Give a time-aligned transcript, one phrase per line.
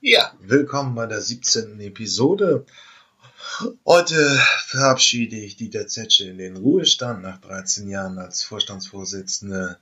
[0.00, 1.80] Ja, willkommen bei der 17.
[1.80, 2.64] Episode.
[3.84, 9.76] Heute verabschiede ich Dieter Zetsche in den Ruhestand nach 13 Jahren als Vorstandsvorsitzende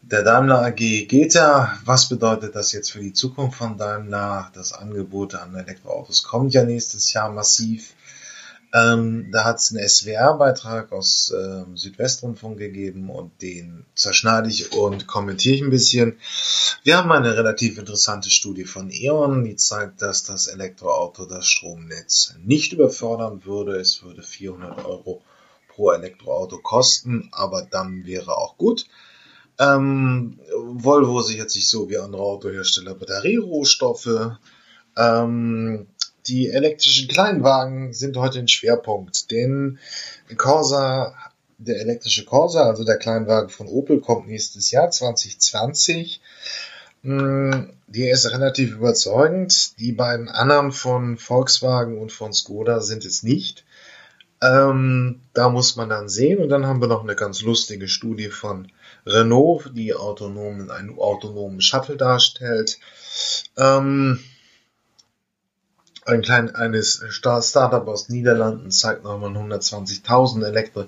[0.00, 1.06] der Daimler AG.
[1.06, 1.78] Geht er?
[1.84, 4.50] Was bedeutet das jetzt für die Zukunft von Daimler?
[4.54, 7.92] Das Angebot an Elektroautos kommt ja nächstes Jahr massiv.
[8.72, 15.08] Ähm, da hat es einen SWR-Beitrag aus ähm, Südwestrundfunk gegeben und den zerschneide ich und
[15.08, 16.18] kommentiere ich ein bisschen.
[16.84, 22.34] Wir haben eine relativ interessante Studie von E.ON, die zeigt, dass das Elektroauto das Stromnetz
[22.44, 23.76] nicht überfordern würde.
[23.76, 25.22] Es würde 400 Euro
[25.68, 28.86] pro Elektroauto kosten, aber dann wäre auch gut.
[29.58, 34.36] Ähm, Volvo sichert sich so wie andere Autohersteller Batterierohstoffe.
[34.96, 35.86] Ähm,
[36.26, 39.78] die elektrischen Kleinwagen sind heute ein Schwerpunkt, denn
[40.36, 41.14] Corsa,
[41.58, 46.20] der elektrische Corsa, also der Kleinwagen von Opel, kommt nächstes Jahr 2020.
[47.02, 49.78] Hm, der ist relativ überzeugend.
[49.78, 53.64] Die beiden anderen von Volkswagen und von Skoda sind es nicht.
[54.42, 56.40] Ähm, da muss man dann sehen.
[56.40, 58.70] Und dann haben wir noch eine ganz lustige Studie von
[59.06, 62.78] Renault, die autonomen, einen autonomen Shuttle darstellt.
[63.56, 64.20] Ähm,
[66.06, 70.86] ein klein, eines Startup aus Niederlanden zeigt nochmal 120.000 Elektro,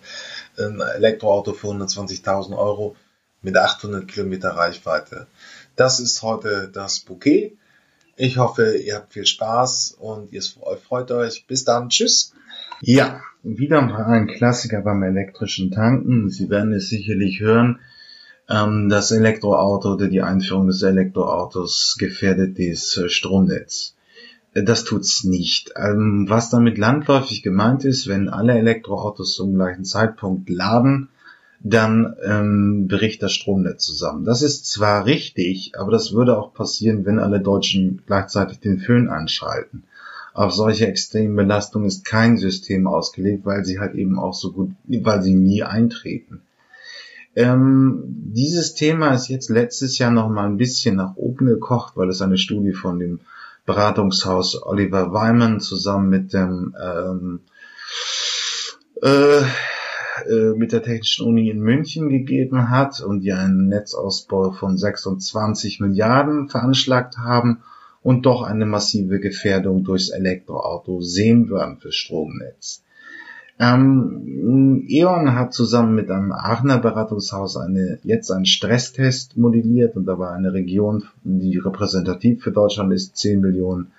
[0.58, 2.96] ein Elektroauto für 120.000 Euro
[3.42, 5.26] mit 800 Kilometer Reichweite.
[5.76, 7.56] Das ist heute das Bouquet.
[8.16, 11.46] Ich hoffe, ihr habt viel Spaß und ihr freut euch.
[11.46, 11.88] Bis dann.
[11.88, 12.32] Tschüss.
[12.80, 16.30] Ja, wieder ein Klassiker beim elektrischen Tanken.
[16.30, 17.80] Sie werden es sicherlich hören.
[18.48, 23.94] Ähm, das Elektroauto oder die Einführung des Elektroautos gefährdet das Stromnetz.
[24.54, 25.72] Das tut's nicht.
[25.76, 31.08] Ähm, was damit landläufig gemeint ist, wenn alle Elektroautos zum gleichen Zeitpunkt laden,
[31.64, 34.24] dann ähm, bricht das Stromnetz zusammen.
[34.24, 39.08] Das ist zwar richtig, aber das würde auch passieren, wenn alle Deutschen gleichzeitig den Föhn
[39.08, 39.84] anschalten.
[40.34, 44.70] Auf solche extremen Belastungen ist kein System ausgelegt, weil sie halt eben auch so gut,
[44.84, 46.40] weil sie nie eintreten.
[47.36, 52.08] Ähm, dieses Thema ist jetzt letztes Jahr noch mal ein bisschen nach oben gekocht, weil
[52.08, 53.20] es eine Studie von dem
[53.64, 57.40] Beratungshaus Oliver Wyman zusammen mit dem ähm,
[59.02, 59.42] äh,
[60.26, 65.80] äh, mit der Technischen Uni in München gegeben hat und die einen Netzausbau von 26
[65.80, 67.62] Milliarden veranschlagt haben
[68.02, 72.82] und doch eine massive Gefährdung durchs Elektroauto sehen würden fürs Stromnetz.
[73.58, 80.18] Ähm, E.ON hat zusammen mit einem Aachener Beratungshaus eine, jetzt einen Stresstest modelliert und da
[80.18, 83.92] war eine Region, die repräsentativ für Deutschland ist, 10 Millionen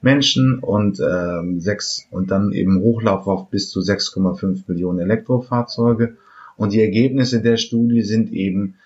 [0.00, 6.16] Menschen und ähm, sechs und dann eben Hochlauf auf bis zu 6,5 Millionen Elektrofahrzeuge.
[6.56, 8.76] Und die Ergebnisse der Studie sind eben,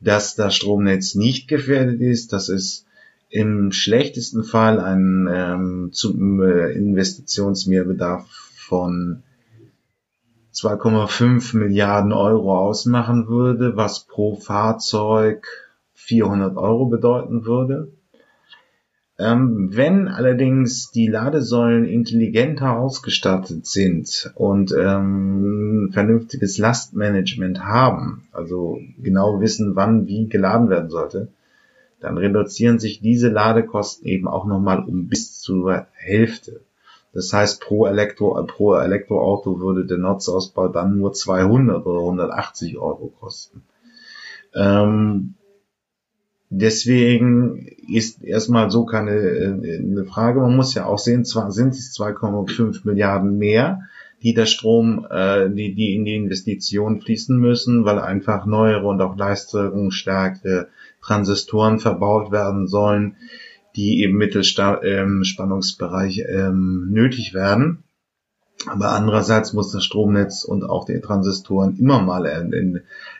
[0.00, 2.86] dass das Stromnetz nicht gefährdet ist, dass es
[3.28, 8.26] im schlechtesten Fall ein ähm, zum, äh, Investitionsmehrbedarf
[8.56, 9.22] von
[10.52, 15.46] 2,5 Milliarden Euro ausmachen würde, was pro Fahrzeug
[15.94, 17.92] 400 Euro bedeuten würde.
[19.18, 29.40] Ähm, wenn allerdings die Ladesäulen intelligenter ausgestattet sind und ähm, vernünftiges Lastmanagement haben, also genau
[29.40, 31.28] wissen, wann wie geladen werden sollte,
[32.00, 36.60] dann reduzieren sich diese Ladekosten eben auch nochmal um bis zur Hälfte.
[37.12, 43.12] Das heißt, pro, Elektro, pro Elektroauto würde der Nutzausbau dann nur 200 oder 180 Euro
[43.18, 43.62] kosten.
[44.54, 45.34] Ähm,
[46.50, 50.40] deswegen ist erstmal so keine äh, eine Frage.
[50.40, 53.80] Man muss ja auch sehen, zwar sind es 2,5 Milliarden mehr,
[54.22, 59.00] die der Strom, äh, die, die in die Investition fließen müssen, weil einfach neuere und
[59.00, 60.68] auch leistungsstärkere
[61.02, 63.16] Transistoren verbaut werden sollen
[63.76, 67.84] die im Mittelspannungsbereich ähm, ähm, nötig werden.
[68.66, 72.26] Aber andererseits muss das Stromnetz und auch die Transistoren immer mal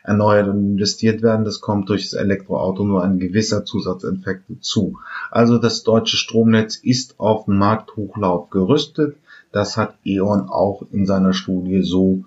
[0.03, 1.45] erneuert und investiert werden.
[1.45, 4.99] Das kommt durch das Elektroauto nur ein gewisser Zusatzeffekt zu.
[5.31, 9.17] Also das deutsche Stromnetz ist auf den Markthochlauf gerüstet.
[9.51, 12.23] Das hat E.ON auch in seiner Studie so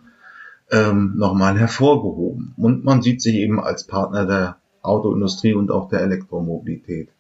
[0.73, 2.55] ähm, nochmal hervorgehoben.
[2.57, 7.11] Und man sieht sich eben als Partner der Autoindustrie und auch der Elektromobilität.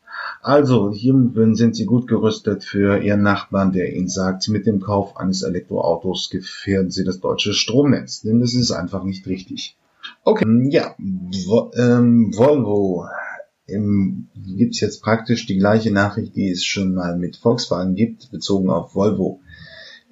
[0.44, 1.14] Also, hier
[1.52, 6.28] sind Sie gut gerüstet für Ihren Nachbarn, der Ihnen sagt, mit dem Kauf eines Elektroautos
[6.28, 8.20] gefährden Sie das deutsche Stromnetz.
[8.20, 9.78] Denn das ist einfach nicht richtig.
[10.22, 13.06] Okay, ja, Vo ähm, Volvo
[13.68, 18.30] ähm, gibt es jetzt praktisch die gleiche Nachricht, die es schon mal mit Volkswagen gibt,
[18.30, 19.40] bezogen auf Volvo.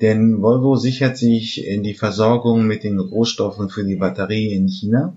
[0.01, 5.15] Denn Volvo sichert sich in die Versorgung mit den Rohstoffen für die Batterie in China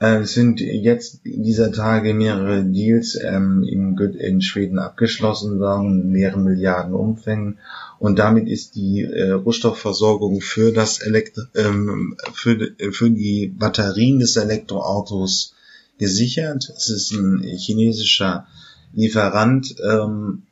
[0.00, 6.40] äh, es sind jetzt dieser Tage mehrere Deals ähm, in, in Schweden abgeschlossen worden, mehrere
[6.40, 7.58] Milliarden Umfängen.
[7.98, 14.36] Und damit ist die äh, Rohstoffversorgung für das Elektro ähm, für, für die Batterien des
[14.36, 15.54] Elektroautos
[15.98, 16.72] gesichert.
[16.76, 18.46] Es ist ein chinesischer
[18.92, 20.42] Lieferant ähm,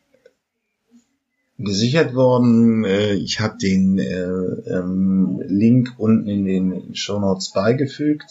[1.59, 2.85] gesichert worden.
[2.85, 8.27] Äh, ich habe den äh, ähm, Link unten in den Show Notes beigefügt.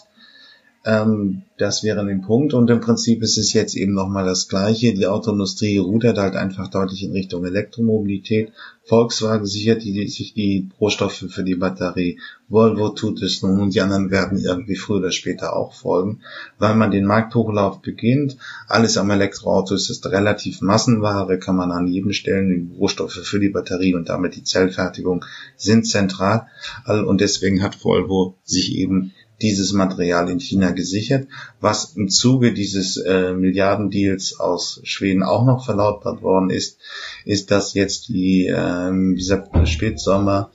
[0.84, 2.56] Ähm, das wäre ein Punkt.
[2.56, 4.94] Und im Prinzip ist es jetzt eben nochmal das Gleiche.
[4.94, 8.52] Die Autoindustrie rudert halt einfach deutlich in Richtung Elektromobilität.
[8.86, 12.20] Volkswagen sichert die, sich die Rohstoffe für die Batterie.
[12.50, 16.22] Volvo tut es nun und die anderen werden irgendwie früher oder später auch folgen.
[16.58, 18.38] Weil man den Markthochlauf beginnt.
[18.68, 22.50] Alles am Elektroauto ist, ist relativ Massenware, kann man an jedem stellen.
[22.50, 25.26] Die Rohstoffe für die Batterie und damit die Zellfertigung
[25.58, 26.48] sind zentral.
[26.88, 31.28] Und deswegen hat Volvo sich eben dieses Material in China gesichert,
[31.60, 36.78] was im Zuge dieses äh, Milliardendeals aus Schweden auch noch verlautbart worden ist,
[37.26, 40.52] ist, dass jetzt die, ähm, dieser Spätsommer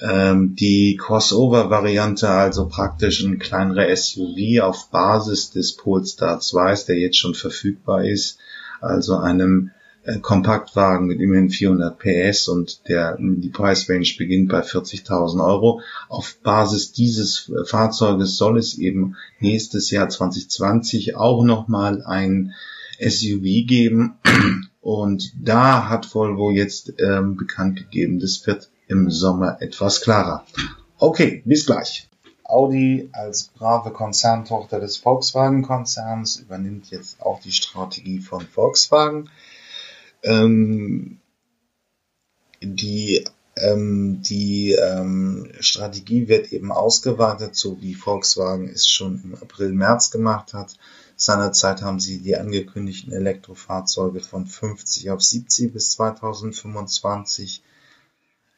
[0.00, 7.18] ähm, die Crossover-Variante, also praktisch ein kleinerer SUV auf Basis des Polestar 2, der jetzt
[7.18, 8.38] schon verfügbar ist,
[8.80, 9.70] also einem
[10.22, 15.82] Kompaktwagen mit immerhin 400 PS und der, die Preisrange beginnt bei 40.000 Euro.
[16.08, 22.54] Auf Basis dieses Fahrzeuges soll es eben nächstes Jahr 2020 auch nochmal ein
[22.98, 24.18] SUV geben.
[24.80, 30.46] Und da hat Volvo jetzt ähm, bekannt gegeben, das wird im Sommer etwas klarer.
[30.98, 32.08] Okay, bis gleich.
[32.44, 39.30] Audi als brave Konzerntochter des Volkswagen-Konzerns übernimmt jetzt auch die Strategie von Volkswagen.
[40.22, 41.20] Ähm,
[42.62, 43.24] die
[43.56, 50.10] ähm, die ähm, Strategie wird eben ausgeweitet, so wie Volkswagen es schon im April, März
[50.10, 50.74] gemacht hat.
[51.16, 57.62] Seinerzeit haben sie die angekündigten Elektrofahrzeuge von 50 auf 70 bis 2025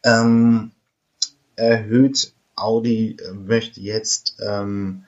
[0.04, 0.70] ähm,
[1.56, 2.32] erhöht.
[2.54, 5.04] Audi möchte jetzt ähm,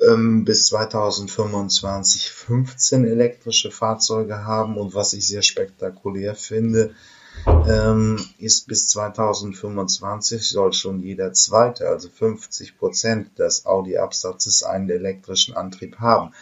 [0.00, 6.94] ähm, bis 2025 15 elektrische Fahrzeuge haben und was ich sehr spektakulär finde,
[7.46, 15.56] ähm, ist bis 2025 soll schon jeder zweite, also 50 Prozent des Audi-Absatzes einen elektrischen
[15.56, 16.32] Antrieb haben.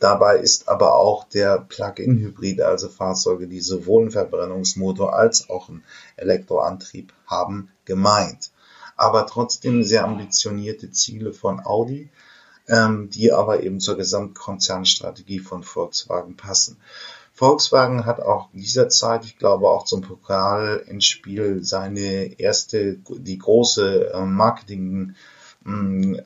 [0.00, 5.84] Dabei ist aber auch der Plug-in-Hybrid, also Fahrzeuge, die sowohl einen Verbrennungsmotor als auch einen
[6.16, 8.50] Elektroantrieb haben, gemeint.
[8.96, 12.10] Aber trotzdem sehr ambitionierte Ziele von Audi
[13.10, 16.76] die aber eben zur Gesamtkonzernstrategie von Volkswagen passen.
[17.32, 22.98] Volkswagen hat auch in dieser Zeit, ich glaube auch zum Pokal ins Spiel, seine erste,
[23.08, 25.14] die große äh, Marketing
[25.66, 26.20] ähm,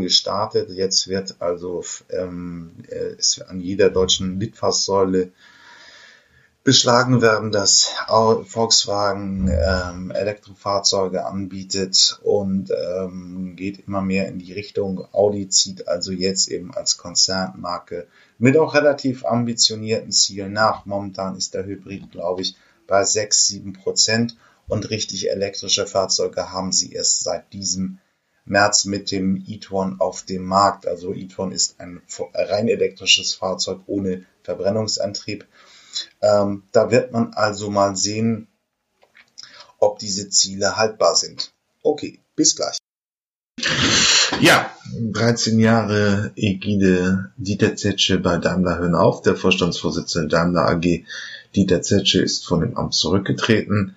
[0.00, 0.70] gestartet.
[0.70, 3.14] Jetzt wird also ähm, äh,
[3.46, 5.32] an jeder deutschen Litfaßsäule
[6.64, 7.90] beschlagen werden, dass
[8.46, 15.06] Volkswagen ähm, Elektrofahrzeuge anbietet und ähm, geht immer mehr in die Richtung.
[15.12, 18.08] Audi zieht also jetzt eben als Konzernmarke
[18.38, 20.86] mit auch relativ ambitionierten Zielen nach.
[20.86, 22.56] Momentan ist der Hybrid, glaube ich,
[22.86, 27.98] bei 6, 7 Prozent und richtig elektrische Fahrzeuge haben sie erst seit diesem
[28.46, 30.86] März mit dem e-tron auf dem Markt.
[30.86, 32.00] Also e-tron ist ein
[32.32, 35.46] rein elektrisches Fahrzeug ohne Verbrennungsantrieb.
[36.20, 38.48] Ähm, da wird man also mal sehen,
[39.78, 41.52] ob diese Ziele haltbar sind.
[41.82, 42.78] Okay, bis gleich.
[44.40, 44.70] Ja,
[45.12, 49.22] 13 Jahre Egide Dieter Zetsche bei Daimler hören auf.
[49.22, 51.04] Der Vorstandsvorsitzende Daimler AG
[51.54, 53.94] Dieter Zetsche ist von dem Amt zurückgetreten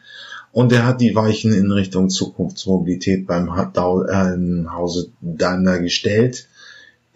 [0.51, 6.47] und er hat die Weichen in Richtung Zukunftsmobilität beim äh, Hause Daimler gestellt.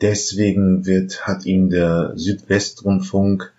[0.02, 3.54] Deswegen wird, hat ihm der Südwestrundfunk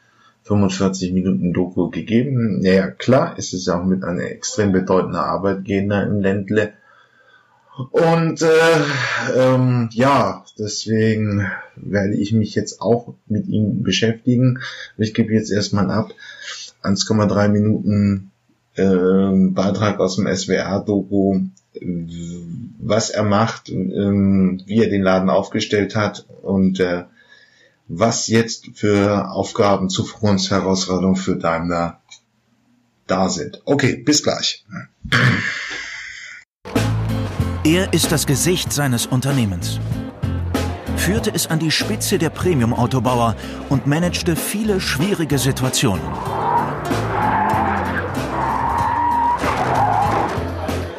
[0.52, 2.61] 45 Minuten Doku gegeben.
[2.61, 6.75] Naja, klar, ist es ja auch mit einer extrem bedeutenden Arbeitgeber im Ländle.
[7.90, 14.61] Und äh, ähm, ja, deswegen werde ich mich jetzt auch mit ihm beschäftigen.
[14.99, 16.12] Ich gebe jetzt erstmal ab
[16.82, 18.30] 1,3 Minuten
[18.75, 21.40] äh, Beitrag aus dem SWR-Doku,
[22.78, 27.04] was er macht, äh, wie er den Laden aufgestellt hat und äh,
[27.88, 32.00] was jetzt für Aufgaben, Zukunftsherausforderungen für Daimler
[33.06, 33.60] da sind.
[33.64, 34.64] Okay, bis gleich.
[37.64, 39.78] Er ist das Gesicht seines Unternehmens.
[40.96, 43.36] Führte es an die Spitze der Premium-Autobauer
[43.68, 46.04] und managte viele schwierige Situationen.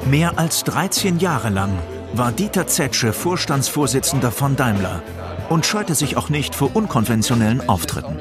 [0.05, 1.71] Mehr als 13 Jahre lang
[2.13, 5.01] war Dieter Zetsche Vorstandsvorsitzender von Daimler
[5.53, 8.17] und scheute sich auch nicht vor unkonventionellen Auftritten.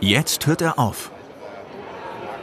[0.00, 1.12] Jetzt hört er auf.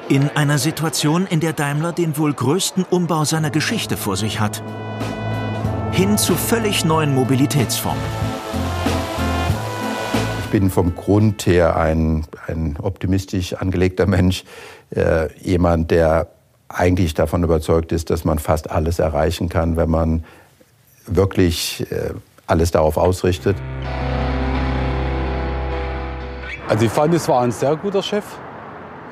[0.07, 4.63] In einer Situation, in der Daimler den wohl größten Umbau seiner Geschichte vor sich hat.
[5.91, 8.03] Hin zu völlig neuen Mobilitätsformen.
[10.45, 14.45] Ich bin vom Grund her ein, ein optimistisch angelegter Mensch,
[14.91, 16.34] äh, jemand, der
[16.75, 20.23] eigentlich davon überzeugt ist, dass man fast alles erreichen kann, wenn man
[21.07, 22.11] wirklich äh,
[22.47, 23.55] alles darauf ausrichtet.
[26.67, 28.25] Also ich fand, es war ein sehr guter Chef.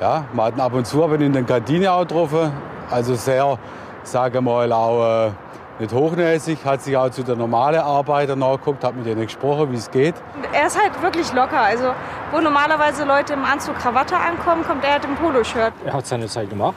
[0.00, 2.52] Ja, wir hatten ab und zu aber in den Kantine auch getroffen.
[2.90, 3.58] Also sehr,
[4.02, 5.30] sage mal, auch äh,
[5.78, 9.76] nicht hochnäsig, hat sich auch zu der normalen Arbeiter nachgeguckt, hat mit denen gesprochen, wie
[9.76, 10.14] es geht.
[10.52, 11.60] Er ist halt wirklich locker.
[11.60, 11.94] Also
[12.32, 15.72] wo normalerweise Leute im Anzug Krawatte ankommen, kommt er halt im Poloshirt.
[15.84, 16.74] Er hat seine Zeit gemacht.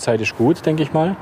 [0.00, 1.16] Zeit ist gut, denke ich mal.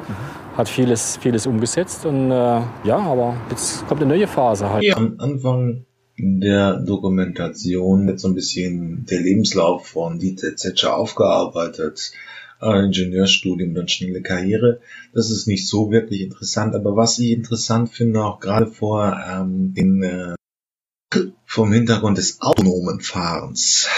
[0.57, 4.83] Hat vieles, vieles umgesetzt und äh, ja, aber jetzt kommt eine neue Phase halt.
[4.83, 5.85] Ja, am Anfang
[6.19, 12.13] der Dokumentation jetzt so ein bisschen der Lebenslauf von Dieter Zetscher aufgearbeitet.
[12.61, 14.81] Äh, Ingenieurstudium, dann schnelle Karriere.
[15.15, 19.75] Das ist nicht so wirklich interessant, aber was ich interessant finde, auch gerade vor ähm,
[19.75, 20.35] den äh,
[21.47, 23.89] vom Hintergrund des autonomen Fahrens,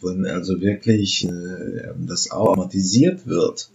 [0.00, 3.70] wenn also wirklich äh, das automatisiert wird,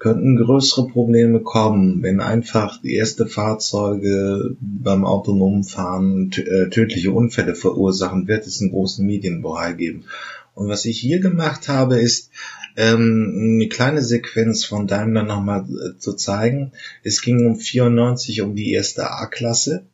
[0.00, 7.54] könnten größere Probleme kommen, wenn einfach die erste Fahrzeuge beim autonomen Fahren äh, tödliche Unfälle
[7.54, 10.06] verursachen, wird es einen großen Medienbohai geben.
[10.54, 12.30] Und was ich hier gemacht habe, ist
[12.76, 16.72] ähm, eine kleine Sequenz von Daimler nochmal äh, zu zeigen.
[17.04, 19.84] Es ging um 94 um die erste A-Klasse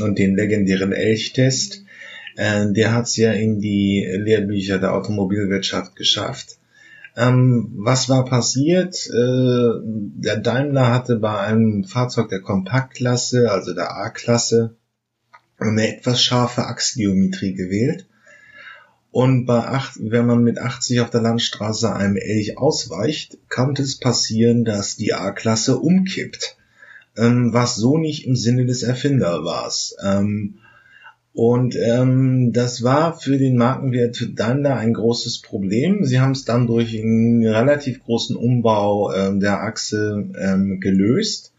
[0.00, 1.84] und den legendären Elchtest.
[2.36, 6.59] Äh, der hat es ja in die Lehrbücher der Automobilwirtschaft geschafft.
[7.20, 8.96] Ähm, was war passiert?
[9.08, 14.76] Äh, der Daimler hatte bei einem Fahrzeug der Kompaktklasse, also der A-Klasse,
[15.58, 18.06] eine etwas scharfe Achsgeometrie gewählt.
[19.10, 23.98] Und bei acht, wenn man mit 80 auf der Landstraße einem Elch ausweicht, kann es
[23.98, 26.56] passieren, dass die A-Klasse umkippt.
[27.18, 29.70] Ähm, was so nicht im Sinne des Erfinders war.
[30.20, 30.60] Ähm,
[31.32, 36.04] und ähm, das war für den Markenwert Daimler ein großes Problem.
[36.04, 41.52] Sie haben es dann durch einen relativ großen Umbau ähm, der Achse ähm, gelöst.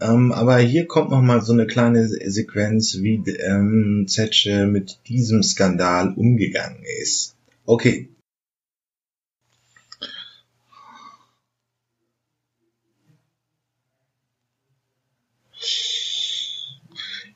[0.00, 5.42] Ähm, aber hier kommt noch mal so eine kleine Sequenz, wie ähm, Zetsche mit diesem
[5.42, 7.36] Skandal umgegangen ist.
[7.66, 8.08] Okay.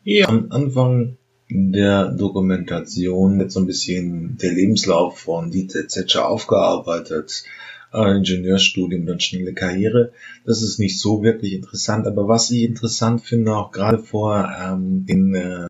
[0.05, 7.45] Ja, am Anfang der Dokumentation jetzt so ein bisschen der Lebenslauf von Dieter Zetscher aufgearbeitet.
[7.93, 10.13] Äh, Ingenieurstudium, dann schnelle Karriere.
[10.45, 15.07] Das ist nicht so wirklich interessant, aber was ich interessant finde, auch gerade vor ähm,
[15.07, 15.67] den äh,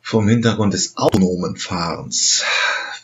[0.00, 2.44] vom Hintergrund des autonomen Fahrens,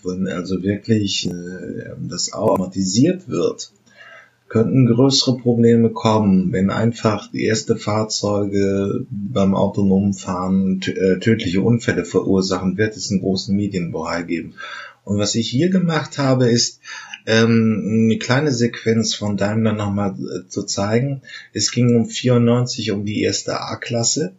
[0.03, 3.73] wenn also wirklich äh, das automatisiert wird,
[4.49, 12.05] könnten größere Probleme kommen, wenn einfach die erste Fahrzeuge beim autonomen Fahren äh, tödliche Unfälle
[12.05, 14.55] verursachen, wird es einen großen Medienbohai geben.
[15.05, 16.81] Und was ich hier gemacht habe, ist
[17.27, 21.23] ähm, eine kleine Sequenz von Daimler nochmal äh, zu zeigen.
[21.53, 24.37] Es ging um 94 um die erste A-Klasse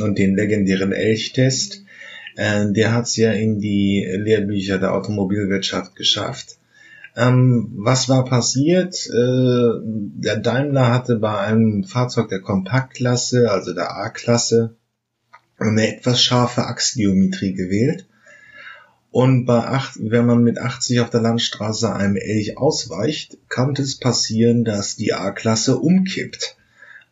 [0.00, 1.84] und den legendären Elchtest.
[2.36, 6.58] Äh, der hat es ja in die Lehrbücher der Automobilwirtschaft geschafft.
[7.16, 9.06] Ähm, was war passiert?
[9.06, 14.76] Äh, der Daimler hatte bei einem Fahrzeug der Kompaktklasse, also der A-Klasse,
[15.58, 18.06] eine etwas scharfe Achsgeometrie gewählt.
[19.10, 23.98] Und bei acht, wenn man mit 80 auf der Landstraße einem Elch ausweicht, kann es
[23.98, 26.58] passieren, dass die A-Klasse umkippt.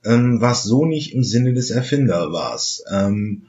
[0.04, 2.60] Ähm, was so nicht im Sinne des Erfinders war.
[2.90, 3.46] Ähm,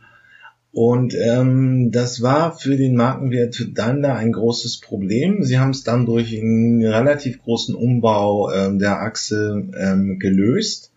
[0.75, 5.41] und ähm, das war für den Markenwert Daimler ein großes Problem.
[5.41, 10.91] Sie haben es dann durch einen relativ großen Umbau ähm, der Achse ähm, gelöst.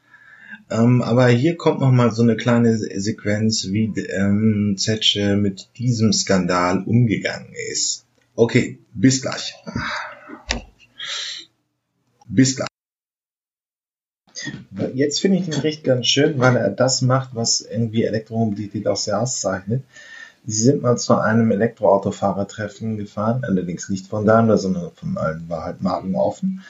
[0.69, 6.13] Ähm, aber hier kommt noch mal so eine kleine Sequenz, wie ähm, Zetsche mit diesem
[6.13, 8.05] Skandal umgegangen ist.
[8.35, 9.55] Okay, bis gleich.
[12.27, 12.68] Bis gleich.
[14.95, 18.97] Jetzt finde ich den Bericht ganz schön, weil er das macht, was irgendwie Elektromobilität auch
[18.97, 19.83] sehr auszeichnet.
[20.47, 25.65] Sie sind mal zu einem Elektroautofahrertreffen gefahren, allerdings nicht von Daimler, sondern von allen war
[25.65, 26.63] halt Marken offen.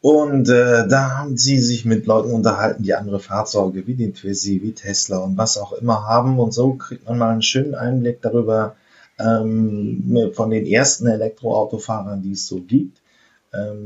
[0.00, 4.62] Und äh, da haben sie sich mit Leuten unterhalten, die andere Fahrzeuge wie den Twizy,
[4.62, 6.38] wie Tesla und was auch immer haben.
[6.38, 8.76] Und so kriegt man mal einen schönen Einblick darüber
[9.18, 12.98] ähm, von den ersten Elektroautofahrern, die es so gibt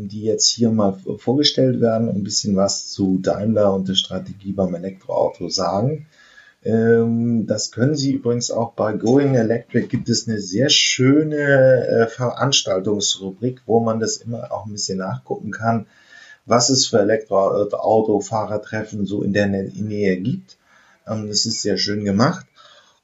[0.09, 4.53] die jetzt hier mal vorgestellt werden und ein bisschen was zu Daimler und der Strategie
[4.53, 6.07] beim Elektroauto sagen.
[6.65, 12.09] Ähm, das können Sie übrigens auch bei Going Electric gibt es eine sehr schöne äh,
[12.09, 15.87] Veranstaltungsrubrik, wo man das immer auch ein bisschen nachgucken kann,
[16.47, 20.57] was es für Elektroautofahrertreffen so in der Nähe gibt.
[21.07, 22.48] Ähm, das ist sehr schön gemacht.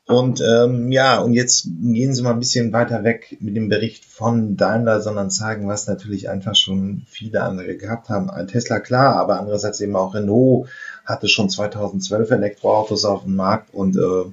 [0.06, 4.04] Und ähm, ja, und jetzt gehen Sie mal ein bisschen weiter weg mit dem Bericht
[4.04, 8.28] von Daimler, sondern zeigen, was natürlich einfach schon viele andere gehabt haben.
[8.28, 10.68] Ein Tesla klar, aber andererseits eben auch Renault
[11.06, 14.30] hatte schon 2012 Elektroautos auf dem Markt und äh,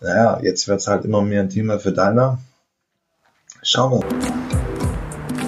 [0.00, 2.38] naja, jetzt wird es halt immer mehr ein Thema für Daimler.
[3.62, 4.08] Schauen wir.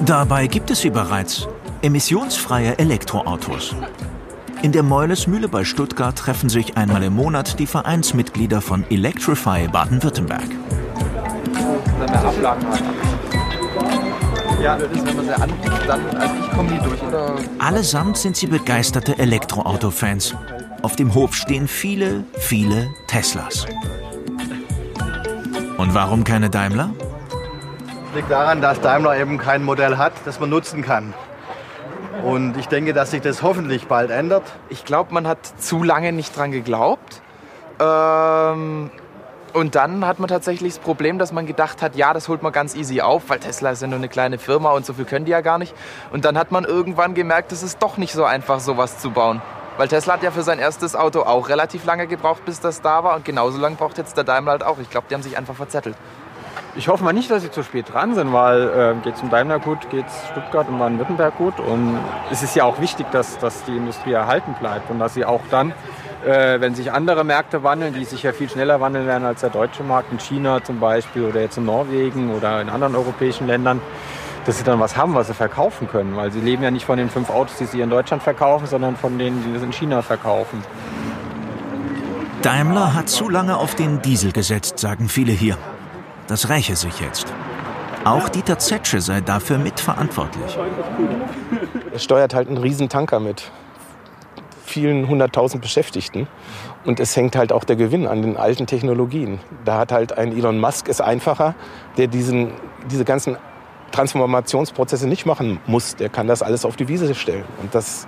[0.07, 1.49] Dabei gibt es sie bereits.
[1.83, 3.75] Emissionsfreie Elektroautos.
[4.65, 10.49] In der Meulesmühle bei Stuttgart treffen sich einmal im Monat die Vereinsmitglieder von Electrify Baden-Württemberg.
[14.63, 17.03] Ja, also ich komme nie durch.
[17.03, 17.35] Oder?
[17.59, 20.35] Allesamt sind sie begeisterte Elektroauto-Fans.
[20.81, 23.67] Auf dem Hof stehen viele, viele Teslas.
[25.77, 26.89] Und warum keine Daimler?
[27.37, 31.13] Das liegt daran, dass Daimler eben kein Modell hat, das man nutzen kann.
[32.25, 34.45] Und ich denke, dass sich das hoffentlich bald ändert.
[34.71, 37.21] Ich glaube, man hat zu lange nicht dran geglaubt.
[37.79, 38.91] Ähm,
[39.53, 42.51] und dann hat man tatsächlich das Problem, dass man gedacht hat, ja, das holt man
[42.51, 45.27] ganz easy auf, weil Tesla ist ja nur eine kleine Firma und so viel können
[45.27, 45.75] die ja gar nicht.
[46.13, 49.43] Und dann hat man irgendwann gemerkt, es ist doch nicht so einfach, sowas zu bauen.
[49.77, 53.05] Weil Tesla hat ja für sein erstes Auto auch relativ lange gebraucht, bis das da
[53.05, 53.17] war.
[53.17, 54.79] Und genauso lange braucht jetzt der Daimler halt auch.
[54.79, 55.97] Ich glaube, die haben sich einfach verzettelt.
[56.77, 59.31] Ich hoffe mal nicht, dass sie zu spät dran sind, weil äh, geht es um
[59.31, 61.61] Daimler gut, geht es Stuttgart und Baden-Württemberg gut.
[61.61, 61.97] Und
[62.33, 65.43] es ist ja auch wichtig, dass, dass die Industrie erhalten bleibt und dass sie auch
[65.53, 65.73] dann,
[66.27, 69.51] äh, wenn sich andere Märkte wandeln, die sich ja viel schneller wandeln werden als der
[69.51, 73.81] deutsche Markt, in China zum Beispiel oder jetzt in Norwegen oder in anderen europäischen Ländern,
[74.45, 76.17] dass sie dann was haben, was sie verkaufen können.
[76.17, 78.97] Weil sie leben ja nicht von den fünf Autos, die sie in Deutschland verkaufen, sondern
[78.97, 80.61] von denen, die sie in China verkaufen.
[82.43, 85.57] Daimler hat zu lange auf den Diesel gesetzt, sagen viele hier.
[86.27, 87.27] Das räche sich jetzt.
[88.05, 90.59] Auch Dieter Zetsche sei dafür mitverantwortlich.
[91.93, 93.51] Er steuert halt einen riesen Tanker mit
[94.65, 96.27] vielen hunderttausend Beschäftigten.
[96.85, 99.41] Und es hängt halt auch der Gewinn an den alten Technologien.
[99.65, 101.55] Da hat halt ein Elon Musk es einfacher,
[101.97, 102.53] der diesen,
[102.91, 103.37] diese ganzen
[103.93, 105.97] Transformationsprozesse nicht machen muss.
[105.97, 107.45] Der kann das alles auf die Wiese stellen.
[107.63, 108.07] Und das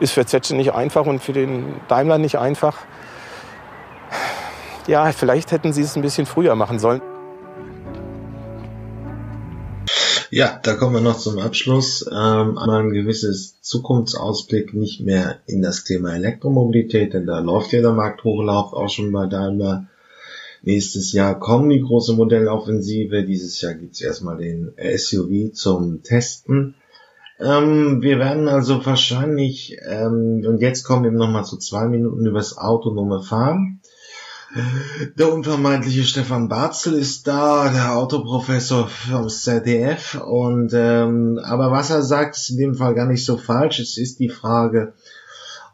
[0.00, 2.76] ist für Zetsche nicht einfach und für den Daimler nicht einfach.
[4.86, 7.02] Ja, vielleicht hätten sie es ein bisschen früher machen sollen.
[10.30, 12.04] Ja, da kommen wir noch zum Abschluss.
[12.06, 17.80] Ähm, einmal ein gewisses Zukunftsausblick nicht mehr in das Thema Elektromobilität, denn da läuft ja
[17.80, 19.86] der Markthochlauf auch schon bei Daimler.
[20.62, 23.24] Nächstes Jahr kommen die große Modelloffensive.
[23.24, 26.74] Dieses Jahr gibt's erstmal den SUV zum Testen.
[27.40, 32.58] Ähm, wir werden also wahrscheinlich, ähm, und jetzt kommen wir nochmal zu zwei Minuten übers
[32.58, 33.80] autonome Fahren.
[35.18, 40.18] Der unvermeidliche Stefan Barzel ist da, der Autoprofessor vom ZDF.
[40.26, 43.78] Und ähm, aber was er sagt, ist in dem Fall gar nicht so falsch.
[43.78, 44.94] Es ist die Frage,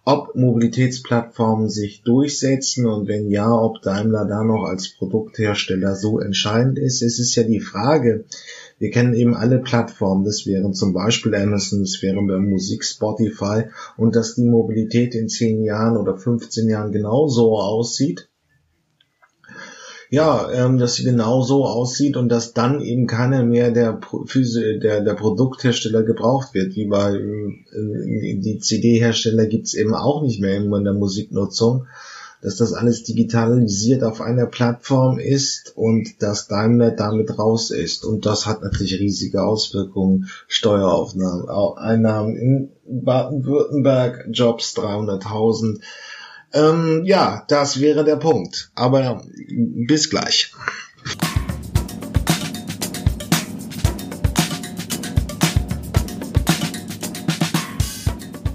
[0.05, 6.79] ob Mobilitätsplattformen sich durchsetzen und wenn ja, ob Daimler da noch als Produkthersteller so entscheidend
[6.79, 7.01] ist.
[7.01, 8.25] Es ist ja die Frage,
[8.79, 13.67] wir kennen eben alle Plattformen, das wären zum Beispiel Amazon, das wären bei Musik Spotify
[13.97, 18.29] und dass die Mobilität in 10 Jahren oder 15 Jahren genauso aussieht,
[20.15, 23.99] ja, ähm, dass sie genau so aussieht und dass dann eben keiner mehr der,
[24.81, 30.55] der, der Produkthersteller gebraucht wird, wie bei äh, die CD-Hersteller gibt's eben auch nicht mehr
[30.57, 31.87] in der Musiknutzung,
[32.43, 38.05] dass das alles digitalisiert auf einer Plattform ist und dass Daimler damit raus ist.
[38.05, 45.81] Und das hat natürlich riesige Auswirkungen, Steueraufnahmen, Einnahmen in Baden-Württemberg, Jobs 300.000
[46.55, 48.71] ähm, ja, das wäre der Punkt.
[48.75, 50.53] Aber bis gleich.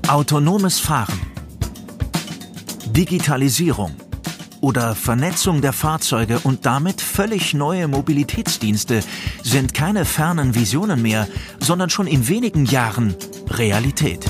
[0.07, 1.19] Autonomes Fahren.
[2.87, 3.91] Digitalisierung
[4.61, 9.03] oder Vernetzung der Fahrzeuge und damit völlig neue Mobilitätsdienste
[9.43, 11.27] sind keine fernen Visionen mehr,
[11.59, 13.15] sondern schon in wenigen Jahren
[13.49, 14.25] Realität.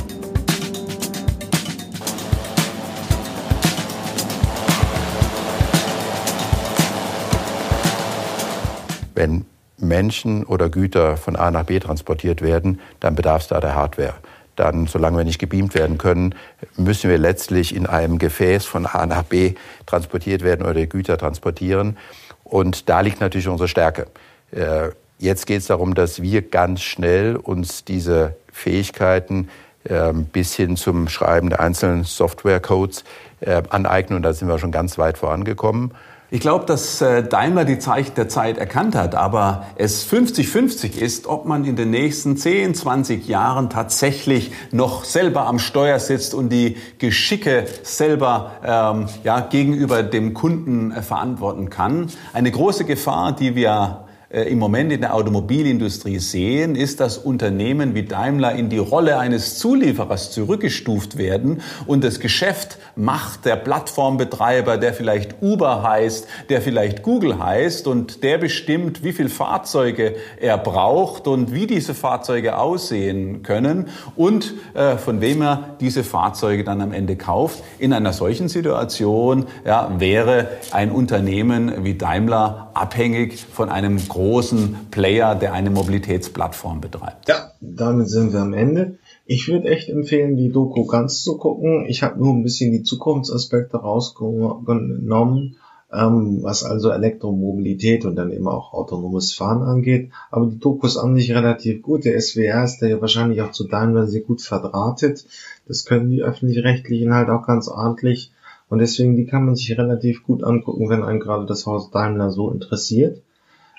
[9.19, 9.45] Wenn
[9.77, 14.13] Menschen oder Güter von A nach B transportiert werden, dann bedarf es da der Hardware.
[14.55, 16.36] Dann, solange wir nicht gebeamt werden können,
[16.77, 19.55] müssen wir letztlich in einem Gefäß von A nach B
[19.86, 21.97] transportiert werden oder Güter transportieren.
[22.45, 24.08] Und da liegt natürlich unsere Stärke.
[24.51, 29.49] Äh, jetzt geht es darum, dass wir ganz schnell uns diese Fähigkeiten
[29.89, 33.03] ähm, bis hin zum Schreiben der einzelnen Softwarecodes
[33.41, 34.15] äh, aneignen.
[34.15, 35.91] Und da sind wir schon ganz weit vorangekommen.
[36.31, 41.25] Ich glaube, dass äh, Daimler die Zeichen der Zeit erkannt hat, aber es 50-50 ist,
[41.25, 46.49] ob man in den nächsten 10, 20 Jahren tatsächlich noch selber am Steuer sitzt und
[46.49, 52.11] die Geschicke selber ähm, ja, gegenüber dem Kunden äh, verantworten kann.
[52.31, 58.03] Eine große Gefahr, die wir im Moment in der Automobilindustrie sehen, ist, dass Unternehmen wie
[58.03, 64.93] Daimler in die Rolle eines Zulieferers zurückgestuft werden und das Geschäft macht der Plattformbetreiber, der
[64.93, 71.27] vielleicht Uber heißt, der vielleicht Google heißt und der bestimmt, wie viele Fahrzeuge er braucht
[71.27, 76.91] und wie diese Fahrzeuge aussehen können und äh, von wem er diese Fahrzeuge dann am
[76.91, 77.63] Ende kauft.
[77.79, 85.36] In einer solchen Situation ja, wäre ein Unternehmen wie Daimler abhängig von einem großen Player,
[85.36, 87.27] der eine Mobilitätsplattform betreibt.
[87.27, 88.97] Ja, damit sind wir am Ende.
[89.25, 91.86] Ich würde echt empfehlen, die Doku ganz zu gucken.
[91.88, 95.58] Ich habe nur ein bisschen die Zukunftsaspekte rausgenommen,
[95.93, 100.12] ähm, was also Elektromobilität und dann eben auch autonomes Fahren angeht.
[100.32, 102.05] Aber die Doku ist an sich relativ gut.
[102.05, 105.25] Der SWR ist da ja wahrscheinlich auch zu Daimler sehr gut verdrahtet.
[105.67, 108.32] Das können die öffentlich-rechtlichen halt auch ganz ordentlich.
[108.69, 112.29] Und deswegen, die kann man sich relativ gut angucken, wenn einen gerade das Haus Daimler
[112.29, 113.21] so interessiert.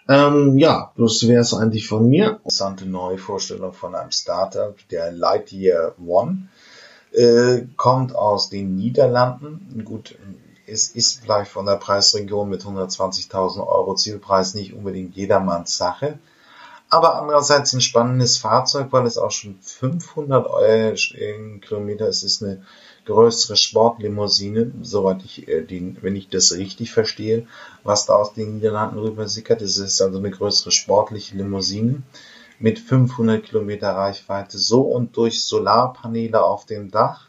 [0.09, 2.33] Ähm, ja, das wäre es eigentlich von mir.
[2.45, 6.49] Interessante neue Vorstellung von einem Startup, der Lightyear One.
[7.13, 9.83] Äh, kommt aus den Niederlanden.
[9.85, 10.17] Gut,
[10.67, 16.19] es ist vielleicht von der Preisregion mit 120.000 Euro Zielpreis nicht unbedingt jedermanns Sache.
[16.91, 20.97] Aber andererseits ein spannendes Fahrzeug, weil es auch schon 500 Euro,
[21.61, 22.25] Kilometer ist.
[22.25, 22.63] Es ist eine
[23.07, 27.47] größere Sportlimousine, soweit ich äh, die, wenn ich das richtig verstehe,
[27.85, 29.63] was da aus den Niederlanden rüber sickert.
[29.63, 32.03] Es ist also eine größere sportliche Limousine
[32.59, 37.29] mit 500 Kilometer Reichweite, so und durch Solarpaneele auf dem Dach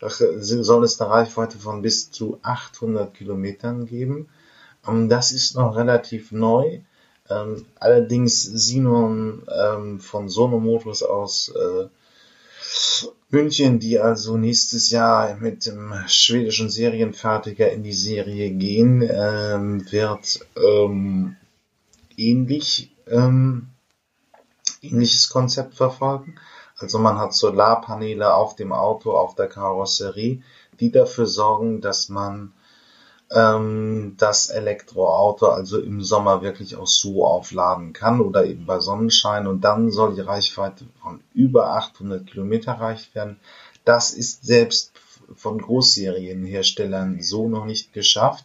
[0.00, 4.28] soll es eine Reichweite von bis zu 800 Kilometern geben.
[4.86, 6.80] Ähm, das ist noch relativ neu.
[7.30, 11.88] Ähm, allerdings Sinon ähm, von Sono Motors aus äh,
[13.30, 20.40] München, die also nächstes Jahr mit dem schwedischen Serienfertiger in die Serie gehen, ähm, wird
[20.56, 21.36] ähm,
[22.16, 23.68] ähnlich ähm,
[24.82, 26.36] ähnliches Konzept verfolgen.
[26.76, 30.42] Also man hat Solarpaneele auf dem Auto, auf der Karosserie,
[30.80, 32.52] die dafür sorgen, dass man
[33.30, 39.46] ähm, das Elektroauto also im Sommer wirklich auch so aufladen kann oder eben bei Sonnenschein
[39.46, 43.38] und dann soll die Reichweite von über 800 Kilometer erreicht werden.
[43.84, 44.92] Das ist selbst
[45.36, 48.44] von Großserienherstellern so noch nicht geschafft.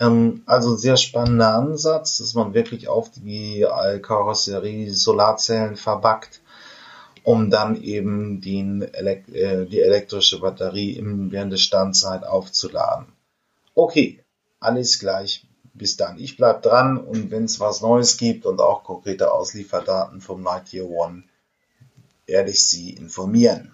[0.00, 3.64] Ähm, also sehr spannender Ansatz, dass man wirklich auf die
[4.02, 6.40] Karosserie Solarzellen verbackt,
[7.22, 13.06] um dann eben den, äh, die elektrische Batterie während der Standzeit aufzuladen.
[13.74, 14.22] Okay,
[14.58, 15.46] alles gleich.
[15.72, 16.18] Bis dann.
[16.18, 20.88] Ich bleib dran und wenn es was Neues gibt und auch konkrete Auslieferdaten vom Lightyear
[20.88, 21.22] One,
[22.26, 23.72] werde ich Sie informieren.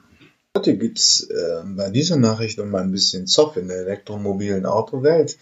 [0.57, 5.37] Heute gibt's äh, bei dieser Nachricht mal ein bisschen Zoff in der elektromobilen Autowelt.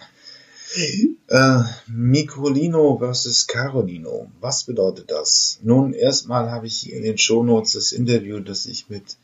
[1.29, 4.31] Äh, Microlino versus Carolino.
[4.41, 5.61] Was bedeutet das?
[5.63, 9.17] Nun, erstmal habe ich in den Shownotes das Interview, das ich mit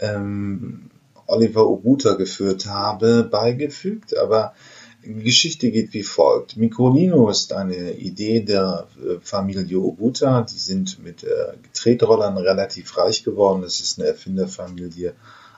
[0.00, 0.90] ähm,
[1.26, 4.54] Oliver Obuta geführt habe, beigefügt, aber
[5.04, 6.56] die Geschichte geht wie folgt.
[6.56, 10.42] Microlino ist eine Idee der äh, Familie Obuta.
[10.42, 13.62] Die sind mit äh, Tretrollern relativ reich geworden.
[13.62, 15.14] Das ist eine Erfinderfamilie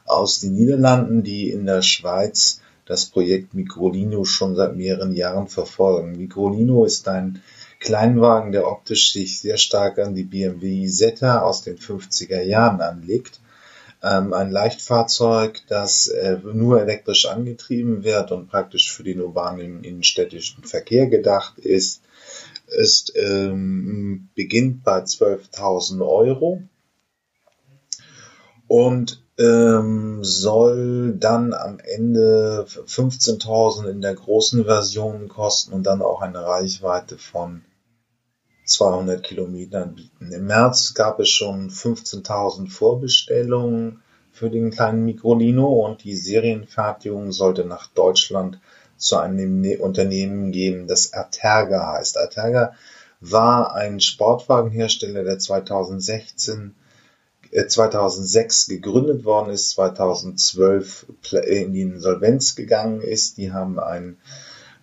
[0.06, 6.16] aus den Niederlanden, die in der Schweiz das Projekt Microlino schon seit mehreren Jahren verfolgen.
[6.16, 7.42] Microlino ist ein
[7.80, 13.40] Kleinwagen, der optisch sich sehr stark an die BMW Isetta aus den 50er Jahren anlegt
[14.04, 21.06] ein Leichtfahrzeug, das äh, nur elektrisch angetrieben wird und praktisch für den urbanen innenstädtischen Verkehr
[21.06, 22.02] gedacht ist,
[22.66, 26.62] ist ähm, beginnt bei 12.000 Euro
[28.68, 36.20] und ähm, soll dann am Ende 15.000 in der großen Version kosten und dann auch
[36.20, 37.62] eine Reichweite von
[38.64, 40.32] 200 Kilometern bieten.
[40.32, 47.64] Im März gab es schon 15.000 Vorbestellungen für den kleinen Microlino und die Serienfertigung sollte
[47.64, 48.58] nach Deutschland
[48.96, 52.18] zu einem ne-, Unternehmen gehen, das Arterga heißt.
[52.18, 52.74] Arterga
[53.20, 56.74] war ein Sportwagenhersteller, der 2016
[57.68, 61.06] 2006 äh, gegründet worden ist, 2012
[61.46, 63.38] in die Insolvenz gegangen ist.
[63.38, 64.18] Die haben einen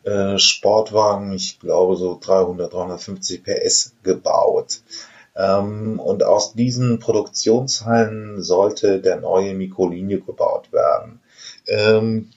[0.03, 4.81] äh, Sportwagen, ich glaube so 300, 350 PS gebaut.
[5.35, 11.21] Ähm, und aus diesen Produktionshallen sollte der neue Microlinio gebaut werden.
[11.67, 12.31] Ähm,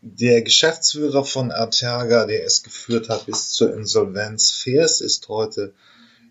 [0.00, 5.74] der Geschäftsführer von Arteaga, der es geführt hat bis zur Insolvenz, Fers, ist heute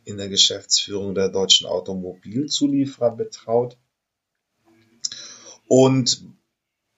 [0.06, 3.78] in der Geschäftsführung der deutschen Automobilzulieferer betraut.
[5.68, 6.24] Und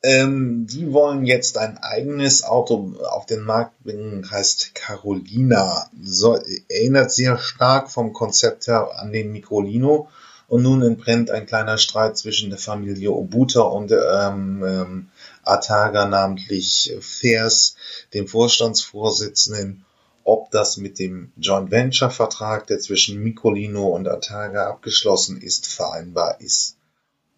[0.01, 5.89] ähm, die wollen jetzt ein eigenes Auto auf den Markt bringen, heißt Carolina.
[6.01, 10.09] So, erinnert sehr stark vom Konzept her an den Microlino.
[10.47, 15.09] Und nun entbrennt ein kleiner Streit zwischen der Familie Obuta und ähm, ähm,
[15.43, 17.75] Ataga, namentlich Fers,
[18.15, 19.85] dem Vorstandsvorsitzenden,
[20.23, 26.41] ob das mit dem Joint Venture Vertrag, der zwischen Microlino und Ataga abgeschlossen ist, vereinbar
[26.41, 26.77] ist.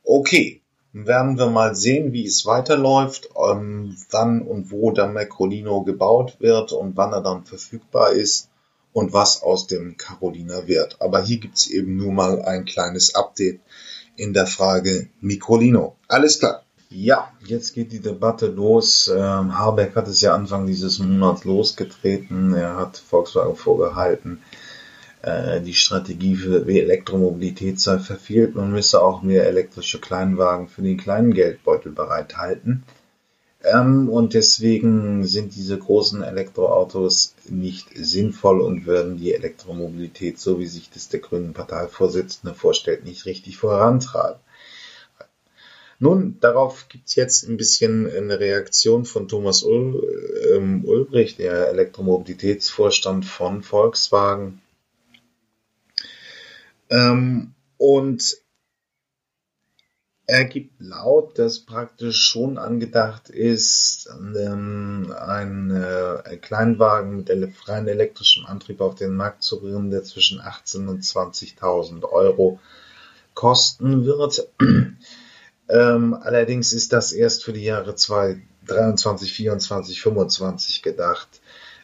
[0.06, 0.62] Okay,
[0.94, 6.74] werden wir mal sehen, wie es weiterläuft, ähm, wann und wo der Macrolino gebaut wird
[6.74, 8.50] und wann er dann verfügbar ist
[8.94, 10.98] und was aus dem Carolina wird.
[11.00, 13.62] Aber hier gibt's eben nur mal ein kleines Update
[14.18, 15.96] in der Frage Microlino.
[16.08, 16.64] Alles klar.
[16.90, 19.08] Ja, jetzt geht die Debatte los.
[19.08, 22.54] Ähm, Habeck hat es ja Anfang dieses Monats losgetreten.
[22.54, 24.42] Er hat Volkswagen vorgehalten,
[25.24, 28.56] die Strategie für Elektromobilität sei verfehlt.
[28.56, 32.84] Man müsse auch mehr elektrische Kleinwagen für den kleinen Geldbeutel bereithalten.
[33.64, 40.66] Ähm, und deswegen sind diese großen Elektroautos nicht sinnvoll und werden die Elektromobilität, so wie
[40.66, 44.40] sich das der Grünen Parteivorsitzende vorstellt, nicht richtig vorantreiben.
[46.00, 53.62] Nun, darauf gibt's jetzt ein bisschen eine Reaktion von Thomas ähm, Ulbricht, der Elektromobilitätsvorstand von
[53.62, 54.60] Volkswagen,
[56.92, 58.38] ähm, und
[60.28, 67.52] er gibt laut, dass praktisch schon angedacht ist, ähm, ein, äh, ein Kleinwagen mit ele
[67.52, 72.60] freien elektrischem Antrieb auf den Markt zu bringen, der zwischen 18.000 und 20.000 Euro
[73.34, 74.48] kosten wird.
[75.70, 81.41] ähm, allerdings ist das erst für die Jahre 2023, 24, 25 gedacht.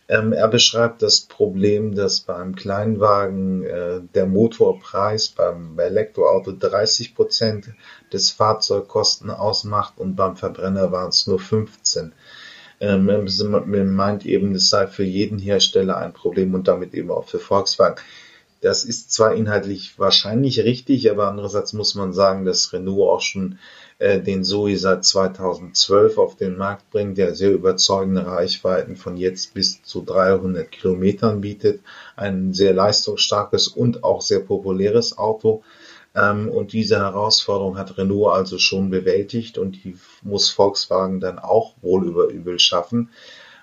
[0.10, 7.74] Ähm, er beschreibt das Problem, dass beim Kleinwagen äh, der Motorpreis beim Elektroauto 30 Prozent
[8.14, 12.14] des Fahrzeugkosten ausmacht und beim Verbrenner waren es nur 15.
[12.80, 17.26] Ähm, er meint eben, es sei für jeden Hersteller ein Problem und damit eben auch
[17.26, 17.98] für Volkswagen.
[18.62, 23.60] Das ist zwar inhaltlich wahrscheinlich richtig, aber andererseits muss man sagen, dass Renault auch schon
[24.00, 29.54] äh, den Zoe seit 2012 auf den Markt bringt, der sehr überzeugende Reichweiten von jetzt
[29.54, 31.82] bis zu 300 Kilometern bietet.
[32.16, 35.64] Ein sehr leistungsstarkes und auch sehr populäres Auto.
[36.16, 41.74] Ähm, und diese Herausforderung hat Renault also schon bewältigt und die muss Volkswagen dann auch
[41.82, 43.10] wohl über übel schaffen.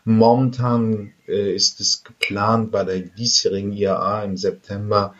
[0.05, 5.15] Momentan äh, ist es geplant, bei der diesjährigen IAA im September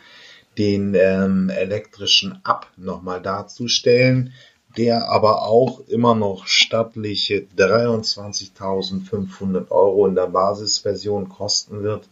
[0.57, 4.33] den ähm, elektrischen Up nochmal darzustellen
[4.77, 12.09] der aber auch immer noch stattliche 23.500 Euro in der Basisversion kosten wird.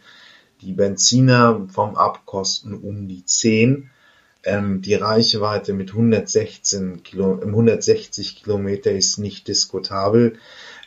[0.62, 3.90] Die Benziner vom Abkosten um die 10.
[4.44, 10.38] Ähm, die Reichweite mit 116 Kilo, 160 Kilometer ist nicht diskutabel.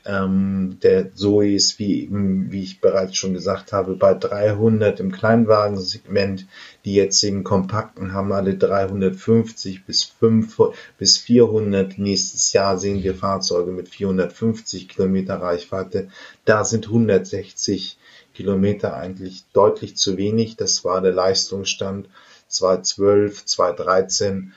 [0.08, 6.48] Ähm, der Zoe ist, wie, wie ich bereits schon gesagt habe, bei 300 im Kleinwagensegment.
[6.86, 11.98] Die jetzigen Kompakten haben alle 350 bis, 5, bis 400.
[11.98, 16.08] Nächstes Jahr sehen wir Fahrzeuge mit 450 Kilometer Reichweite.
[16.46, 17.98] Da sind 160
[18.34, 20.56] Kilometer eigentlich deutlich zu wenig.
[20.56, 22.08] Das war der Leistungsstand
[22.48, 24.54] 2012, 2013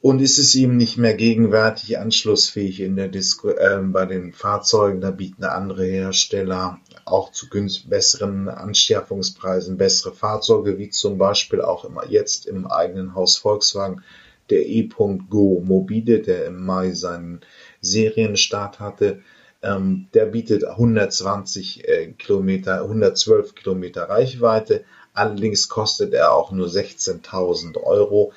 [0.00, 5.00] und ist es ihm nicht mehr gegenwärtig anschlussfähig in der Disco, äh, bei den Fahrzeugen,
[5.00, 11.84] da bieten andere Hersteller auch zu günst besseren Anschärfungspreisen bessere Fahrzeuge, wie zum Beispiel auch
[11.84, 14.02] immer jetzt im eigenen Haus Volkswagen
[14.50, 17.40] der E.Go Mobile, der im Mai seinen
[17.80, 19.20] Serienstart hatte.
[19.62, 24.84] Ähm, der bietet 120 äh, Kilometer, 112 Kilometer Reichweite.
[25.14, 28.32] Allerdings kostet er auch nur 16.000 Euro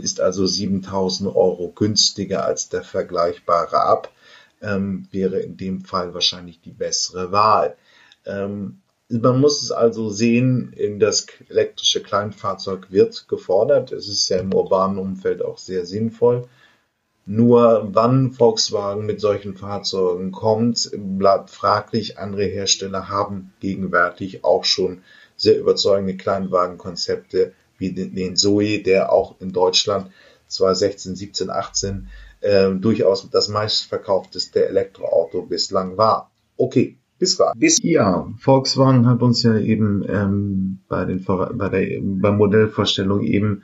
[0.00, 4.12] ist also 7000 Euro günstiger als der vergleichbare Ab,
[4.62, 7.76] ähm, wäre in dem Fall wahrscheinlich die bessere Wahl.
[8.24, 13.92] Ähm, man muss es also sehen, in das elektrische Kleinfahrzeug wird gefordert.
[13.92, 16.48] Es ist ja im urbanen Umfeld auch sehr sinnvoll.
[17.24, 22.18] Nur wann Volkswagen mit solchen Fahrzeugen kommt, bleibt fraglich.
[22.18, 25.02] Andere Hersteller haben gegenwärtig auch schon
[25.36, 30.10] sehr überzeugende Kleinwagenkonzepte wie den Zoe, der auch in Deutschland
[30.48, 32.08] 2016, 17, 18
[32.40, 36.30] äh, durchaus das meistverkaufteste Elektroauto bislang war.
[36.56, 37.54] Okay, Bis gleich.
[37.56, 43.62] Bis ja, Volkswagen hat uns ja eben ähm, bei, den, bei der bei Modellvorstellung eben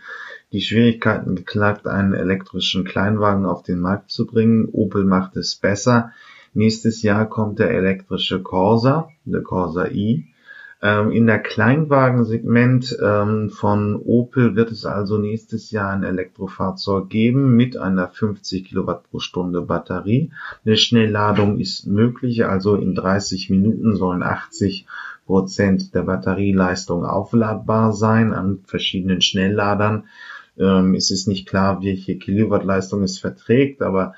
[0.53, 4.69] die Schwierigkeiten geklagt, einen elektrischen Kleinwagen auf den Markt zu bringen.
[4.73, 6.13] Opel macht es besser.
[6.55, 10.32] Nächstes Jahr kommt der elektrische Corsa, der Corsa i.
[10.85, 17.55] Ähm, in der Kleinwagensegment ähm, von Opel wird es also nächstes Jahr ein Elektrofahrzeug geben
[17.55, 20.33] mit einer 50 Kilowatt pro Stunde Batterie.
[20.65, 24.87] Eine Schnellladung ist möglich, also in 30 Minuten sollen 80
[25.25, 30.09] Prozent der Batterieleistung aufladbar sein an verschiedenen Schnellladern.
[30.59, 34.15] Ähm, es ist nicht klar, welche Kilowattleistung es verträgt, aber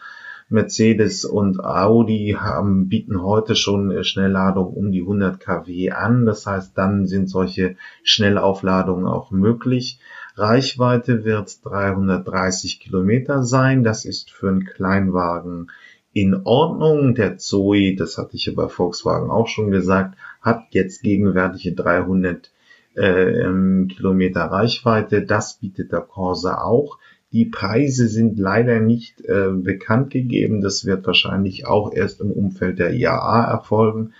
[0.48, 6.26] Mercedes und Audi haben, bieten heute schon Schnellladung um die 100 kW an.
[6.26, 10.00] Das heißt, dann sind solche Schnellaufladungen auch möglich.
[10.36, 13.84] Reichweite wird 330 Kilometer sein.
[13.84, 15.70] Das ist für einen Kleinwagen
[16.12, 17.14] in Ordnung.
[17.14, 22.50] Der Zoe, das hatte ich ja bei Volkswagen auch schon gesagt, hat jetzt gegenwärtige 300
[22.94, 25.22] äh, Kilometer Reichweite.
[25.22, 26.98] Das bietet der Corsa auch.
[27.34, 30.60] Die Preise sind leider nicht äh, bekannt gegeben.
[30.60, 34.12] Das wird wahrscheinlich auch erst im Umfeld der IAA erfolgen.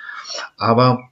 [0.56, 1.10] Aber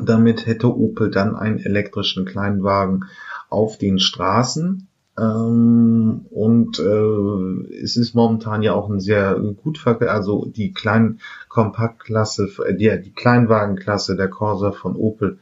[0.00, 3.06] damit hätte Opel dann einen elektrischen Kleinwagen
[3.50, 4.86] auf den Straßen.
[5.18, 12.48] Ähm, und äh, es ist momentan ja auch ein sehr gut also die kleinen Kompaktklasse,
[12.78, 15.40] die, die Kleinwagenklasse der Corsa von Opel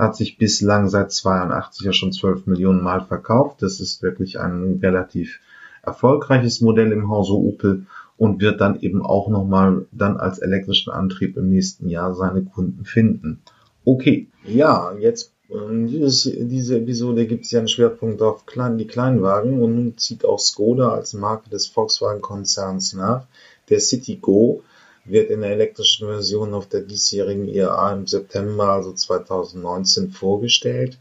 [0.00, 3.62] hat sich bislang seit 82 ja schon 12 Millionen Mal verkauft.
[3.62, 5.40] Das ist wirklich ein relativ
[5.82, 7.86] erfolgreiches Modell im Hause Opel
[8.16, 12.84] und wird dann eben auch nochmal dann als elektrischen Antrieb im nächsten Jahr seine Kunden
[12.84, 13.40] finden.
[13.84, 18.86] Okay, ja, jetzt ähm, dieses, diese Episode gibt es ja einen Schwerpunkt auf klein, die
[18.86, 23.26] Kleinwagen und nun zieht auch Skoda als Marke des Volkswagen-Konzerns nach.
[23.68, 24.62] Der City Go
[25.04, 30.98] wird in der elektrischen Version auf der diesjährigen IAA im September, also 2019, vorgestellt.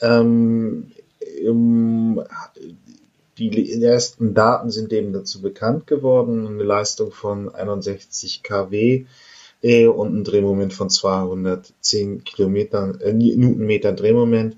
[0.00, 0.92] Ähm,
[3.38, 6.46] die ersten Daten sind eben dazu bekannt geworden.
[6.46, 9.06] Eine Leistung von 61 kW
[9.62, 14.56] äh, und ein Drehmoment von 210 Kilometern, äh, Newtonmeter Drehmoment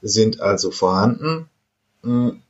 [0.00, 1.48] sind also vorhanden.
[2.02, 2.40] Hm.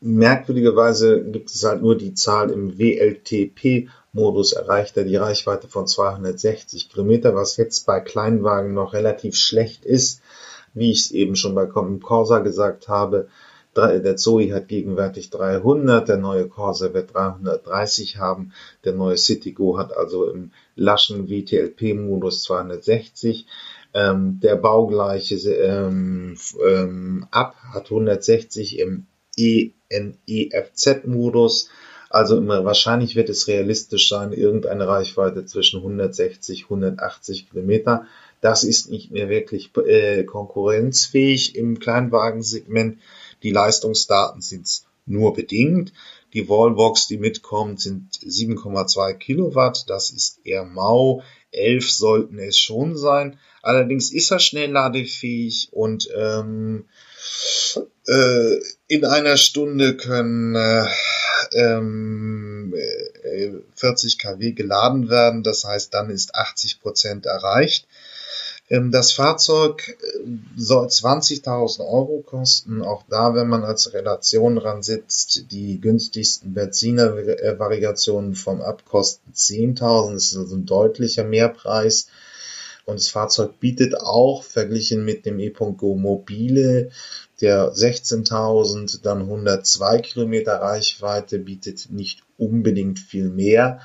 [0.00, 5.86] Merkwürdigerweise gibt es halt nur die Zahl im WLTP Modus erreicht er die Reichweite von
[5.86, 10.20] 260 Kilometer, was jetzt bei Kleinwagen noch relativ schlecht ist.
[10.74, 13.28] Wie ich es eben schon bei Corsa gesagt habe,
[13.76, 18.52] der Zoe hat gegenwärtig 300, der neue Corsa wird 330 haben,
[18.84, 23.46] der neue Citigo hat also im laschen WTLP-Modus 260.
[23.94, 31.70] Ähm, der baugleiche ähm, ähm, Up hat 160 im ENEFZ-Modus
[32.10, 38.06] also wahrscheinlich wird es realistisch sein, irgendeine Reichweite zwischen 160, 180 Kilometer.
[38.40, 42.98] Das ist nicht mehr wirklich äh, konkurrenzfähig im Kleinwagensegment.
[43.42, 44.66] Die Leistungsdaten sind
[45.06, 45.92] nur bedingt.
[46.34, 49.84] Die Wallbox, die mitkommt, sind 7,2 Kilowatt.
[49.88, 51.22] Das ist eher mau.
[51.50, 53.38] 11 sollten es schon sein.
[53.62, 56.84] Allerdings ist er schnellladefähig und ähm,
[58.06, 60.86] äh, in einer Stunde können äh,
[61.52, 62.74] ähm,
[63.74, 65.42] 40 äh, kW geladen werden.
[65.42, 67.86] Das heißt, dann ist 80 Prozent erreicht.
[68.70, 72.82] Ähm, das Fahrzeug äh, soll 20.000 Euro kosten.
[72.82, 80.12] Auch da, wenn man als Relation dran sitzt, die günstigsten Benziner-Variationen vom Abkosten 10.000.
[80.14, 82.08] Das ist also ein deutlicher Mehrpreis.
[82.84, 86.90] Und das Fahrzeug bietet auch, verglichen mit dem e.go Mobile,
[87.40, 93.80] der 16.000, dann 102 Kilometer Reichweite, bietet nicht unbedingt viel mehr.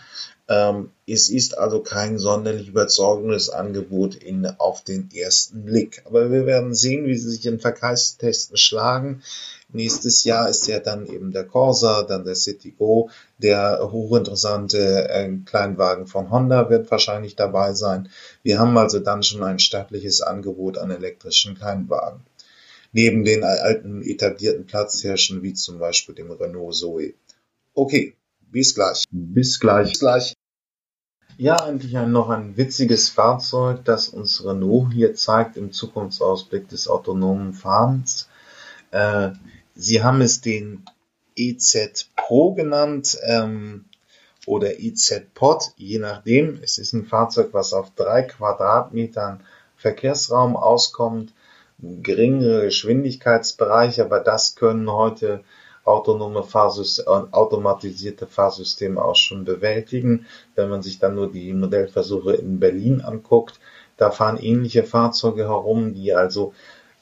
[0.49, 6.01] Ähm, es ist also kein sonderlich überzeugendes Angebot in, auf den ersten Blick.
[6.05, 9.23] Aber wir werden sehen, wie sie sich in Verkehrstesten schlagen.
[9.71, 15.31] Nächstes Jahr ist ja dann eben der Corsa, dann der City Go, der hochinteressante äh,
[15.45, 18.09] Kleinwagen von Honda wird wahrscheinlich dabei sein.
[18.43, 22.21] Wir haben also dann schon ein stattliches Angebot an elektrischen Kleinwagen.
[22.93, 27.15] Neben den alten etablierten Platzhirschen wie zum Beispiel dem Renault Zoe.
[27.73, 29.03] Okay, bis gleich.
[29.09, 29.89] Bis gleich.
[29.89, 30.33] Bis gleich.
[31.37, 37.53] Ja, eigentlich noch ein witziges Fahrzeug, das uns Renault hier zeigt im Zukunftsausblick des autonomen
[37.53, 38.29] Fahrens.
[38.91, 39.31] Äh,
[39.73, 40.85] Sie haben es den
[41.35, 43.85] EZ Pro genannt ähm,
[44.45, 46.59] oder EZ Pod, je nachdem.
[46.61, 49.41] Es ist ein Fahrzeug, was auf drei Quadratmetern
[49.75, 51.33] Verkehrsraum auskommt,
[52.01, 55.41] geringere Geschwindigkeitsbereiche, aber das können heute
[55.83, 60.25] autonome Fahrsysteme, automatisierte Fahrsysteme auch schon bewältigen.
[60.55, 63.59] Wenn man sich dann nur die Modellversuche in Berlin anguckt,
[63.97, 66.53] da fahren ähnliche Fahrzeuge herum, die also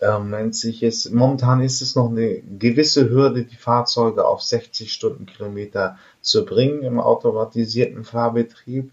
[0.02, 5.98] ähm, sich es, momentan ist es noch eine gewisse Hürde, die Fahrzeuge auf 60 Stundenkilometer
[6.22, 8.92] zu bringen im automatisierten Fahrbetrieb.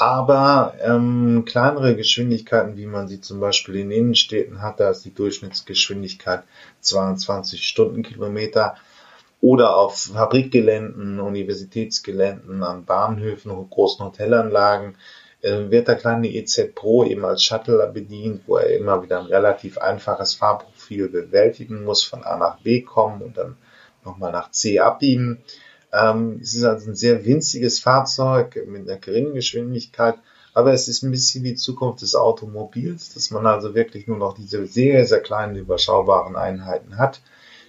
[0.00, 5.12] Aber ähm, kleinere Geschwindigkeiten, wie man sie zum Beispiel in Innenstädten hat, da ist die
[5.12, 6.44] Durchschnittsgeschwindigkeit
[6.80, 8.76] 22 Stundenkilometer.
[9.42, 14.96] Oder auf Fabrikgeländen, Universitätsgeländen, an Bahnhöfen, großen Hotelanlagen
[15.42, 19.26] äh, wird der kleine EZ Pro eben als Shuttle bedient, wo er immer wieder ein
[19.26, 23.58] relativ einfaches Fahrprofil bewältigen muss, von A nach B kommen und dann
[24.02, 25.42] nochmal nach C abbiegen.
[25.92, 30.16] Ähm, es ist also ein sehr winziges Fahrzeug mit einer geringen Geschwindigkeit,
[30.54, 34.34] aber es ist ein bisschen die Zukunft des Automobils, dass man also wirklich nur noch
[34.34, 37.20] diese sehr, sehr kleinen, überschaubaren Einheiten hat,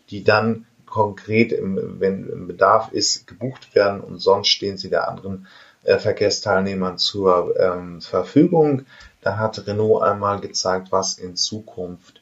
[0.09, 5.07] die dann konkret, im, wenn im Bedarf ist, gebucht werden und sonst stehen sie der
[5.07, 5.47] anderen
[5.83, 8.85] äh, Verkehrsteilnehmern zur ähm, Verfügung.
[9.21, 12.21] Da hat Renault einmal gezeigt, was in Zukunft